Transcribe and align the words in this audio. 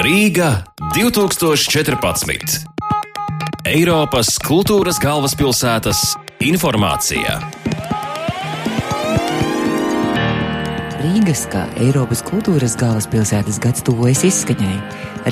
Rīga 0.00 0.62
2014. 0.94 2.62
Eiropas 3.68 4.30
kultūras 4.40 4.96
galvaspilsētas 5.02 6.00
informācija. 6.40 7.34
Rīgas 11.02 11.44
kā 11.52 11.66
Eiropas 11.84 12.24
kultūras 12.24 12.78
galvaspilsētas 12.80 13.60
gads 13.60 13.84
tuvojas 13.84 14.24
izskaņai. 14.30 14.72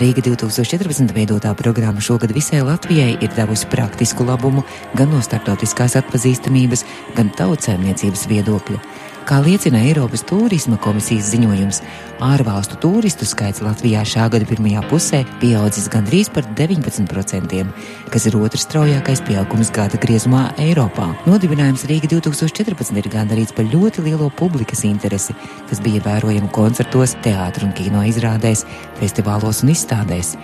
Rīga 0.05 0.27
2014 0.29 1.17
veidotā 1.17 1.55
programma 1.57 2.05
šogad 2.05 2.37
visai 2.37 2.61
Latvijai 2.61 3.15
ir 3.25 3.33
devusi 3.41 3.73
praktisku 3.73 4.29
labumu 4.29 4.67
gan 5.01 5.09
no 5.15 5.25
starptautiskās 5.25 5.97
atpazīstamības, 6.03 6.85
gan 7.17 7.33
tautsēmniecības 7.41 8.29
viedokļa. 8.29 8.85
Kā 9.29 9.43
liecina 9.45 9.83
Eiropas 9.85 10.23
turisma 10.25 10.79
komisijas 10.81 11.27
ziņojums, 11.35 11.83
ārvalstu 12.25 12.79
turistu 12.81 13.27
skaits 13.29 13.61
Latvijā 13.61 14.01
šā 14.09 14.31
gada 14.33 14.47
pirmajā 14.49 14.81
pusē 14.89 15.19
pieaudzis 15.43 15.91
gandrīz 15.93 16.31
par 16.33 16.47
19%, 16.57 17.61
kas 18.09 18.27
ir 18.31 18.39
otrs 18.39 18.65
straujākais 18.65 19.21
pieaugums 19.29 19.69
gada 19.77 20.01
griezumā 20.01 20.47
Eiropā. 20.65 21.11
Nodibinājums 21.29 21.85
Rīga 21.91 22.09
2014 22.15 23.03
ir 23.03 23.11
gandarīts 23.13 23.53
par 23.53 23.69
ļoti 23.69 24.07
lielo 24.07 24.31
publikas 24.33 24.87
interesi, 24.89 25.37
kas 25.69 25.85
bija 25.85 26.01
vērojama 26.09 26.49
koncertos, 26.49 27.13
teātru 27.21 27.69
un 27.69 27.77
kino 27.77 28.07
izrādēs, 28.09 28.65
festivālos 28.97 29.61
un 29.61 29.77
izstādēs. 29.77 30.39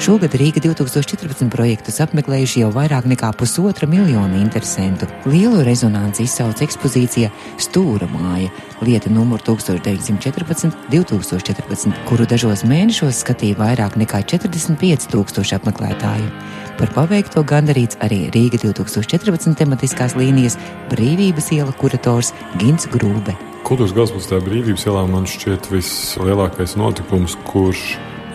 Šogad 0.00 0.32
Rīga 0.38 0.62
2014 0.64 1.50
projektus 1.52 1.98
apmeklējuši 2.00 2.62
jau 2.62 2.70
vairāk 2.72 3.04
nekā 3.10 3.34
pusotra 3.36 3.88
miljona 3.90 4.38
interesantu. 4.38 5.08
Lielu 5.28 5.64
rezonanci 5.66 6.24
izsauca 6.24 6.64
ekspozīcija 6.64 7.28
Stūra 7.60 8.08
māja, 8.08 8.29
lieta 8.84 9.08
numur 9.10 9.40
1914-2014, 9.46 11.92
kuru 12.08 12.24
dažos 12.30 12.60
mēnešos 12.68 13.20
skatīja 13.24 13.56
vairāk 13.58 13.92
nekā 14.00 14.18
45 14.34 15.08
tūkstoši 15.12 15.52
apmeklētāju. 15.58 16.28
Par 16.80 16.88
paveikto 16.96 17.40
gandarīts 17.44 17.96
arī 18.00 18.20
Rīga 18.32 18.58
2014 18.62 19.58
tematiskās 19.60 20.12
līnijas 20.16 20.56
brīvības 20.92 21.46
iela 21.58 21.72
kurators 21.76 22.28
Gins 22.60 22.84
Grūbe. 22.88 23.34
Kultūras 23.68 23.92
galvaspilsētā 23.92 24.38
brīvības 24.46 24.82
ielā 24.88 25.02
man 25.10 25.24
šķiet 25.28 25.62
vislielākais 25.74 26.72
notikums, 26.80 27.32
kurš 27.50 27.80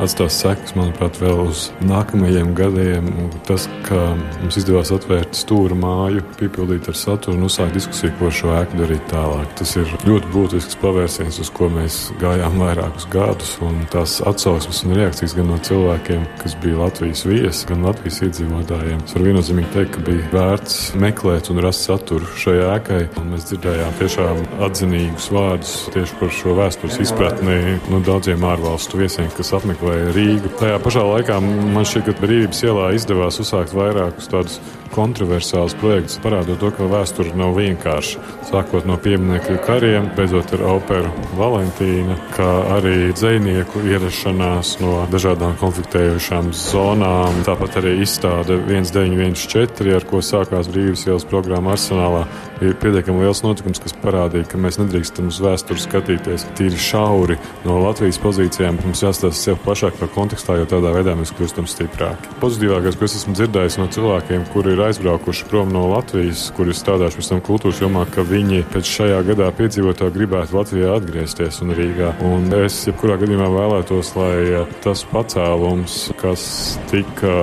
atstās 0.01 0.37
sekas, 0.41 0.75
manuprāt, 0.77 1.17
vēl 1.21 1.41
uz 1.45 1.69
nākamajiem 1.85 2.53
gadiem. 2.57 3.09
Tas, 3.47 3.67
ka 3.85 4.15
mums 4.41 4.57
izdevās 4.59 4.91
atvērt 4.95 5.37
stūra 5.37 5.77
māju, 5.77 6.23
piepildīt 6.39 6.89
ar 6.91 6.97
saturu 6.99 7.37
un 7.37 7.47
uzsākt 7.47 7.75
diskusiju, 7.77 8.13
ko 8.19 8.31
šo 8.33 8.53
ēku 8.57 8.79
darīt 8.81 9.05
tālāk. 9.11 9.53
Tas 9.59 9.75
ir 9.79 9.91
ļoti 10.07 10.31
būtisks 10.33 10.79
pavērsiens, 10.81 11.39
uz 11.43 11.51
ko 11.55 11.69
mēs 11.73 11.99
gājām 12.21 12.59
vairākus 12.61 13.07
gadus. 13.13 13.55
Tās 13.93 14.17
atsauksmes 14.25 14.83
un 14.85 14.95
reakcijas 14.99 15.35
gan 15.37 15.49
no 15.51 15.59
cilvēkiem, 15.63 16.25
kas 16.41 16.57
bija 16.63 16.81
Latvijas 16.83 17.25
viesi, 17.27 17.67
gan 17.69 17.85
Latvijas 17.87 18.21
iedzīvotājiem. 18.27 19.03
Es 19.05 19.15
varu 19.15 19.29
viennozīmīgi 19.29 19.73
teikt, 19.75 19.93
ka 19.95 20.05
bija 20.09 20.29
vērts 20.33 20.79
meklēt 21.01 21.51
un 21.53 21.63
rast 21.65 21.87
saturu 21.87 22.29
šajā 22.41 22.69
ēkai. 22.79 23.01
Un 23.21 23.31
mēs 23.33 23.47
dzirdējām 23.51 23.97
tiešām 24.01 24.43
atzinīgus 24.65 25.29
vārdus 25.33 25.75
tieši 25.95 26.19
par 26.19 26.33
šo 26.35 26.57
vēstures 26.59 26.99
izpratni 27.05 27.77
no 27.91 28.01
daudziem 28.05 28.43
ārvalstu 28.47 28.99
viesiem, 29.01 29.31
kas 29.37 29.53
apmeklē 29.55 29.84
vai 29.85 29.99
Rīgu. 30.15 30.51
Tajā 30.59 30.79
pašā 30.83 31.03
laikā 31.05 31.37
man 31.43 31.85
šķiet, 31.85 32.07
ka 32.09 32.23
Brīvības 32.23 32.63
ielā 32.65 32.89
izdevās 32.97 33.39
uzsākt 33.43 33.75
vairākus 33.77 34.31
tādus 34.31 34.59
kontroversāls 34.95 35.75
projekts, 35.79 36.19
parādot 36.23 36.59
to, 36.61 36.69
ka 36.75 36.87
vēsture 36.89 37.33
nav 37.37 37.55
vienkārša. 37.57 38.21
Sākot 38.47 38.87
no 38.87 38.95
pieminiektu 39.01 39.57
kariem, 39.65 40.07
beidzot 40.15 40.53
ar 40.55 40.63
operu 40.75 41.11
Valentīna, 41.35 42.15
kā 42.35 42.49
arī 42.77 43.11
dzinieku 43.15 43.83
ierašanās 43.89 44.75
no 44.83 45.03
dažādām 45.11 45.57
konfliktējošām 45.59 46.53
zonām. 46.55 47.41
Tāpat 47.47 47.79
arī 47.81 47.97
izstāde 48.05 48.59
1914, 48.69 49.91
ar 49.97 50.07
ko 50.07 50.23
sākās 50.23 50.71
brīvības 50.71 51.07
ielas 51.09 51.27
programma 51.27 51.75
Arsenālā, 51.75 52.23
ir 52.63 52.75
pietiekami 52.79 53.25
liels 53.25 53.41
notikums, 53.43 53.81
kas 53.83 53.95
parādīja, 54.03 54.47
ka 54.51 54.59
mēs 54.61 54.79
nedrīkstam 54.79 55.29
uz 55.31 55.39
vēsturi 55.43 55.81
skatīties 55.81 56.47
tīri 56.57 56.79
šauri 56.79 57.37
no 57.65 57.77
Latvijas 57.83 58.19
pozīcijām. 58.23 58.79
Mums 58.85 59.03
jāstāsta 59.03 59.35
sev 59.35 59.59
plašākā 59.65 60.07
kontekstā, 60.15 60.57
jo 60.59 60.67
tādā 60.69 60.93
veidā 60.95 61.15
mēs 61.17 61.33
kļūstam 61.35 61.67
stiprāki. 61.69 62.31
Pozitīvākais, 62.41 62.97
ko 62.99 63.07
es 63.07 63.17
esmu 63.19 63.35
dzirdējis 63.37 63.79
no 63.81 63.89
cilvēkiem, 63.91 64.45
kuri 64.53 64.75
ir 64.75 64.83
aizbraukuši 64.87 65.49
prom 65.51 65.73
no 65.75 65.85
Latvijas, 65.91 66.47
kuri 66.55 66.71
ir 66.71 66.79
strādājuši 66.79 67.21
pēc 67.21 67.31
tam 67.33 67.43
kultūras 67.49 67.81
jomā, 67.83 68.05
ka 68.11 68.25
viņi 68.27 68.63
pēc 68.73 68.93
šajā 68.99 69.19
gadā 69.31 69.49
piedzīvotā 69.57 70.09
gribētu 70.15 70.59
Latvijā 70.59 70.95
atgriezties 70.99 71.61
un 71.65 71.75
Rīgā. 71.75 72.13
Un 72.25 72.47
es 72.61 72.81
jebkurā 72.87 73.17
gadījumā 73.21 73.49
vēlētos, 73.51 74.13
lai 74.19 74.63
tas 74.85 75.03
pacēlums, 75.11 75.97
kas 76.21 76.45
tika 76.91 77.33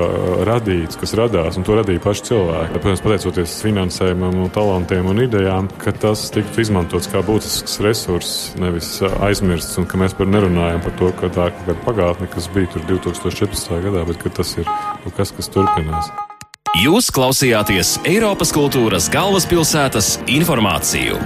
radīts, 0.48 0.98
kas 1.00 1.16
radās, 1.18 1.58
un 1.58 1.66
to 1.66 1.76
radīja 1.78 2.02
paši 2.02 2.28
cilvēki, 2.30 2.78
protams, 2.78 3.04
pateicoties 3.04 3.58
finansējumam, 3.66 4.40
un 4.44 4.52
talantiem 4.54 5.01
un 5.10 5.22
idejām, 5.24 5.68
ka 5.82 5.92
tas 5.94 6.24
tiktu 6.34 6.62
izmantots 6.64 7.08
kā 7.12 7.22
būtisks 7.26 7.78
resurss, 7.84 8.52
nevis 8.60 8.94
aizmirsts, 9.02 9.78
un 9.80 9.88
ka 9.90 10.00
mēs 10.00 10.16
par 10.18 10.30
nerunājam 10.30 10.82
par 10.84 10.94
to, 11.00 11.10
ka 11.18 11.30
tā 11.32 11.48
ir 11.50 11.56
kaut 11.56 11.66
kāda 11.70 11.86
pagātne, 11.86 12.28
kas 12.32 12.50
bija 12.52 12.70
tur 12.74 12.86
2014. 12.90 13.80
gadā, 13.86 14.04
bet 14.08 14.28
tas 14.36 14.54
ir 14.58 14.68
kaut 15.04 15.16
kas, 15.18 15.34
kas 15.36 15.50
turpinās. 15.54 16.12
Jūs 16.80 17.10
klausījāties 17.12 17.98
Eiropas 18.08 18.52
kultūras 18.56 19.10
galvaspilsētas 19.12 20.14
informāciju. 20.32 21.18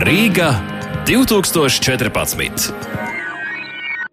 Rīga 0.00 0.54
2014. 1.08 2.97